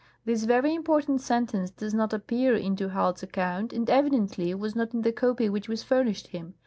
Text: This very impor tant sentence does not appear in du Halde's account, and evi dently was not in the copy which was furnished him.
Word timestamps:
This 0.25 0.45
very 0.45 0.75
impor 0.75 1.05
tant 1.05 1.21
sentence 1.21 1.69
does 1.69 1.93
not 1.93 2.11
appear 2.11 2.55
in 2.55 2.73
du 2.73 2.87
Halde's 2.89 3.21
account, 3.21 3.71
and 3.71 3.85
evi 3.85 4.09
dently 4.09 4.57
was 4.57 4.75
not 4.75 4.95
in 4.95 5.03
the 5.03 5.11
copy 5.11 5.47
which 5.47 5.69
was 5.69 5.83
furnished 5.83 6.29
him. 6.29 6.55